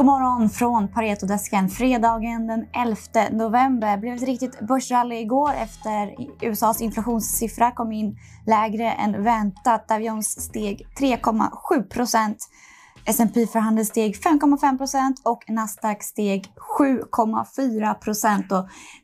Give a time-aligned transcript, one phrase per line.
[0.00, 1.68] God morgon från Paretodesken.
[1.68, 2.96] Fredagen den 11
[3.30, 8.16] november Det blev ett riktigt börsrally igår efter USAs inflationssiffra kom in
[8.46, 9.88] lägre än väntat.
[9.88, 12.48] Dow Jones steg 3,7 procent.
[13.04, 18.46] S&P förhandel steg 5,5% och Nasdaq steg 7,4 procent.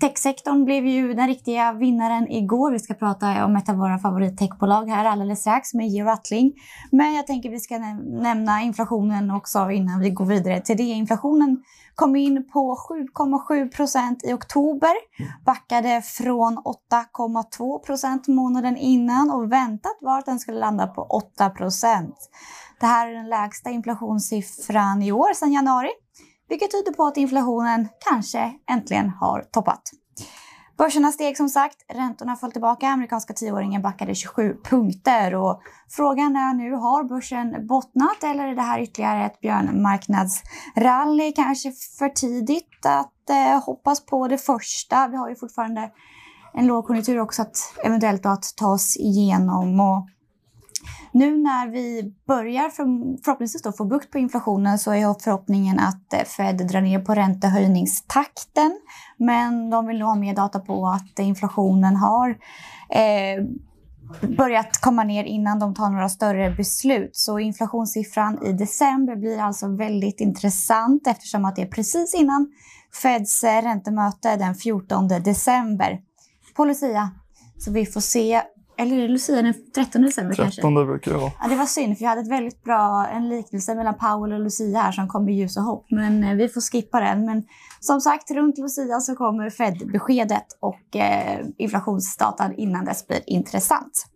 [0.00, 2.72] Techsektorn blev ju den riktiga vinnaren igår.
[2.72, 6.52] Vi ska prata om ett av våra favorittechbolag här alldeles strax med Georg Rattling.
[6.90, 7.78] Men jag tänker vi ska
[8.22, 10.82] nämna inflationen också innan vi går vidare till det.
[10.82, 11.62] Inflationen
[11.94, 12.76] kom in på
[13.18, 14.92] 7,7 procent i oktober,
[15.44, 21.50] backade från 8,2 procent månaden innan och väntat var att den skulle landa på 8
[21.50, 22.16] procent.
[22.80, 25.90] Det här är den lägsta inflationssiffran i år sedan januari,
[26.48, 29.82] vilket tyder på att inflationen kanske äntligen har toppat.
[30.78, 36.54] Börserna steg som sagt, räntorna föll tillbaka, amerikanska tioåringen backade 27 punkter och frågan är
[36.54, 41.32] nu, har börsen bottnat eller är det här ytterligare ett björnmarknadsrally?
[41.32, 45.08] Kanske för tidigt att eh, hoppas på det första.
[45.08, 45.90] Vi har ju fortfarande
[46.54, 50.08] en lågkonjunktur också att eventuellt att ta oss igenom och
[51.12, 52.70] nu när vi börjar
[53.24, 57.14] förhoppningsvis då få bukt på inflationen så är förhoppningen att eh, Fed drar ner på
[57.14, 58.80] räntehöjningstakten.
[59.16, 62.30] Men de vill nog ha mer data på att inflationen har
[62.90, 63.44] eh,
[64.36, 67.10] börjat komma ner innan de tar några större beslut.
[67.12, 72.52] Så inflationssiffran i december blir alltså väldigt intressant eftersom att det är precis innan
[73.02, 76.00] Feds eh, räntemöte den 14 december
[76.56, 77.10] på Lucia.
[77.58, 78.42] Så vi får se
[78.78, 80.60] eller är det Lucia den 13 december 13 kanske?
[80.60, 81.32] 13 brukar det vara.
[81.40, 84.40] Ja, det var synd, för jag hade ett väldigt bra, en liknelse mellan Powell och
[84.40, 85.86] Lucia här som kom med ljus och hopp.
[85.90, 87.24] Men eh, vi får skippa den.
[87.24, 87.42] Men
[87.80, 94.06] som sagt, runt Lucia så kommer Fed-beskedet och eh, inflationsdatan innan dess blir intressant.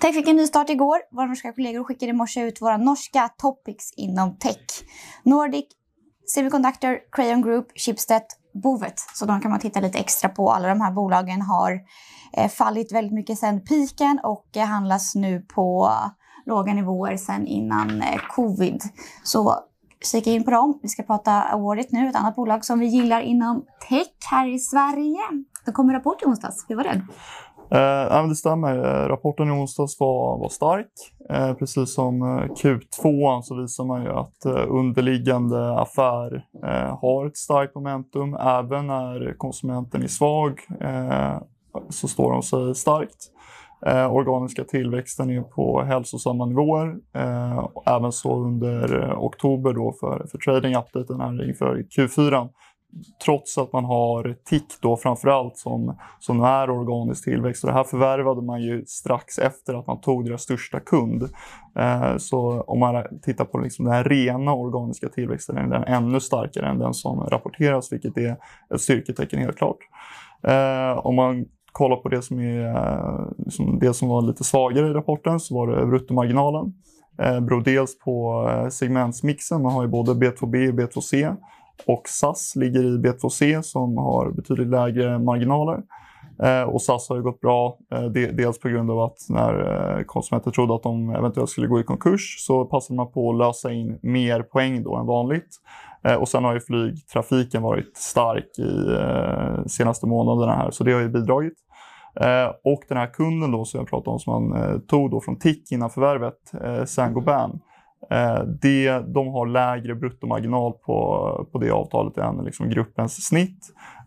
[0.00, 0.98] Tech fick en ny start igår.
[1.10, 4.56] Våra norska kollegor skickade i morse ut våra norska topics inom tech.
[5.22, 5.66] Nordic,
[6.34, 8.22] Semiconductor, Crayon Group, Schibsted,
[8.62, 8.94] Bovet.
[9.14, 10.50] Så de kan man titta lite extra på.
[10.50, 11.80] Alla de här bolagen har
[12.32, 15.90] eh, fallit väldigt mycket sedan piken och eh, handlas nu på
[16.46, 18.82] låga nivåer sedan innan eh, covid.
[19.22, 19.54] Så
[20.12, 20.78] kika in på dem.
[20.82, 24.58] Vi ska prata Awardit nu, ett annat bolag som vi gillar inom tech här i
[24.58, 25.18] Sverige.
[25.64, 26.64] Det en rapport i onsdags.
[26.68, 27.02] Hur var den?
[27.70, 28.76] Eh, det stämmer.
[28.76, 30.92] Eh, rapporten i onsdags var, var stark.
[31.30, 36.46] Eh, precis som eh, Q2 så visar man ju att eh, underliggande affär
[37.00, 38.34] har ett starkt momentum.
[38.34, 40.60] Även när konsumenten är svag
[41.88, 43.30] så står de sig starkt.
[44.10, 46.96] organiska tillväxten är på hälsosamma nivåer.
[47.86, 52.48] även så under oktober då för, för trading-updaten här inför Q4
[53.24, 57.64] trots att man har TIC då framförallt som, som är organisk tillväxt.
[57.64, 61.22] Och det här förvärvade man ju strax efter att man tog deras största kund.
[61.78, 66.20] Eh, så om man tittar på liksom den här rena organiska tillväxten är den ännu
[66.20, 68.36] starkare än den som rapporteras, vilket är
[68.74, 69.78] ett styrketecken helt klart.
[70.42, 74.92] Eh, om man kollar på det som, är, liksom det som var lite svagare i
[74.92, 76.72] rapporten så var det bruttomarginalen.
[77.18, 81.36] Eh, beror dels på eh, segmentsmixen, man har ju både B2B och B2C
[81.86, 85.82] och SAS ligger i B2C som har betydligt lägre marginaler.
[86.42, 90.04] Eh, och SAS har ju gått bra, eh, dels på grund av att när eh,
[90.04, 93.72] konsumenter trodde att de eventuellt skulle gå i konkurs så passade man på att lösa
[93.72, 95.48] in mer poäng då än vanligt.
[96.04, 100.92] Eh, och sen har ju flygtrafiken varit stark i eh, senaste månaderna här så det
[100.92, 101.58] har ju bidragit.
[102.20, 105.38] Eh, och den här kunden då som jag pratade om som man tog då från
[105.38, 106.52] TIC innan förvärvet,
[106.88, 107.60] Saint-Gobain,
[108.10, 113.58] Eh, det, de har lägre bruttomarginal på, på det avtalet än liksom gruppens snitt.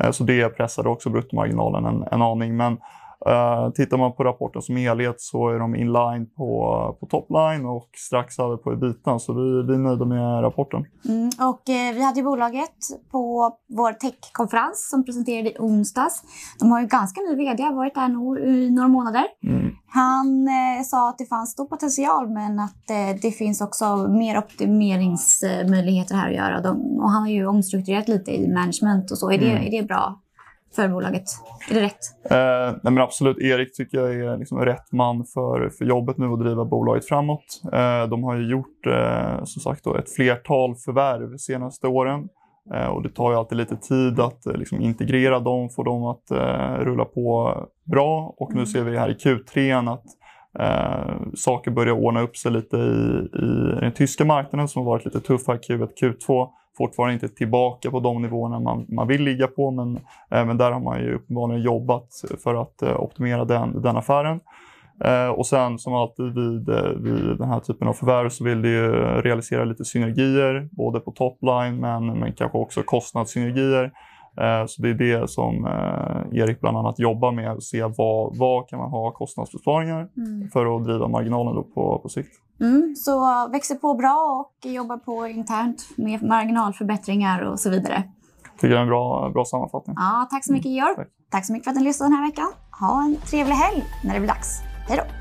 [0.00, 2.56] Eh, så det pressade också bruttomarginalen en, en aning.
[2.56, 2.78] Men
[3.28, 7.88] Uh, tittar man på rapporten som helhet så är de inline på, på topline och
[7.96, 9.20] strax över på ebitan.
[9.20, 10.84] Så vi, vi är nöjda med rapporten.
[11.08, 12.76] Mm, och eh, vi hade ju bolaget
[13.10, 16.22] på vår techkonferens som presenterade i onsdags.
[16.58, 19.24] De har ju ganska ny vd, har varit där no i några månader.
[19.46, 19.70] Mm.
[19.86, 24.38] Han eh, sa att det fanns stor potential men att eh, det finns också mer
[24.38, 26.60] optimeringsmöjligheter här att göra.
[26.60, 29.30] De, och han har ju omstrukturerat lite i management och så.
[29.30, 29.66] Är det, mm.
[29.66, 30.20] är det bra?
[30.76, 31.22] För bolaget?
[31.70, 32.30] Är det rätt?
[32.30, 33.38] Eh, nej men absolut.
[33.38, 37.62] Erik tycker jag är liksom rätt man för, för jobbet nu att driva bolaget framåt.
[37.72, 42.28] Eh, de har ju gjort eh, som sagt då, ett flertal förvärv de senaste åren.
[42.74, 46.04] Eh, och det tar ju alltid lite tid att eh, liksom, integrera dem, få dem
[46.04, 48.34] att eh, rulla på bra.
[48.36, 48.66] Och nu mm.
[48.66, 50.04] ser vi här i Q3 att
[50.58, 55.04] Eh, saker börjar ordna upp sig lite i, i den tyska marknaden som har varit
[55.04, 56.48] lite tuffare Q1, Q2
[56.80, 60.72] fortfarande inte tillbaka på de nivåerna man, man vill ligga på men, eh, även där
[60.72, 62.08] har man ju uppenbarligen jobbat
[62.44, 64.40] för att eh, optimera den, den affären.
[65.04, 68.68] Eh, och sen som alltid vid, vid den här typen av förvärv så vill du
[68.68, 68.92] ju
[69.22, 73.92] realisera lite synergier, både på topline men, men kanske också kostnadssynergier.
[74.40, 78.36] Eh, så det är det som eh, Erik bland annat jobbar med, att se vad,
[78.38, 80.50] vad kan man ha kostnadsbesparingar Mm.
[80.50, 82.30] för att driva marginalen då på, på sikt.
[82.60, 88.02] Mm, så växer på bra och jobbar på internt med marginalförbättringar och så vidare.
[88.54, 89.96] Tycker jag är en bra, bra sammanfattning.
[89.98, 90.94] Ja, tack så mycket Georg.
[90.96, 91.08] Tack.
[91.30, 92.48] Tack så mycket för att ni lyssnade den här veckan.
[92.80, 94.60] Ha en trevlig helg när det blir dags.
[94.88, 95.19] Hej då!